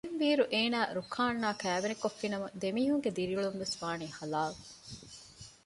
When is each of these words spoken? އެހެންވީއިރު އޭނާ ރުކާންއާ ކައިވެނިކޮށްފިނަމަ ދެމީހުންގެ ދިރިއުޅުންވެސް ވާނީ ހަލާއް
އެހެންވީއިރު 0.03 0.43
އޭނާ 0.53 0.79
ރުކާންއާ 0.97 1.49
ކައިވެނިކޮށްފިނަމަ 1.61 2.47
ދެމީހުންގެ 2.61 3.09
ދިރިއުޅުންވެސް 3.17 3.75
ވާނީ 3.81 4.07
ހަލާއް 4.17 4.59